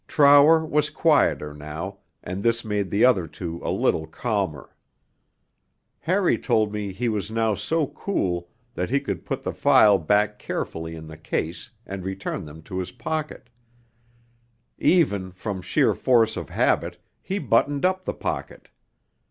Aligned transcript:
Trower 0.07 0.65
was 0.65 0.89
quieter 0.89 1.53
now, 1.53 1.99
and 2.23 2.41
this 2.41 2.65
made 2.65 2.89
the 2.89 3.05
other 3.05 3.27
two 3.27 3.61
a 3.63 3.69
little 3.69 4.07
calmer. 4.07 4.75
Harry 5.99 6.39
told 6.39 6.73
me 6.73 6.91
he 6.91 7.07
was 7.07 7.29
now 7.29 7.53
so 7.53 7.85
cool 7.85 8.49
that 8.73 8.89
he 8.89 8.99
could 8.99 9.25
put 9.27 9.43
the 9.43 9.53
phial 9.53 9.99
back 9.99 10.39
carefully 10.39 10.95
in 10.95 11.05
the 11.05 11.17
case 11.19 11.69
and 11.85 12.03
return 12.03 12.45
them 12.45 12.63
to 12.63 12.79
his 12.79 12.91
pocket; 12.93 13.47
even, 14.79 15.31
from 15.33 15.61
sheer 15.61 15.93
force 15.93 16.35
of 16.35 16.49
habit, 16.49 16.97
he 17.21 17.37
buttoned 17.37 17.85
up 17.85 18.03
the 18.03 18.13
pocket. 18.15 18.69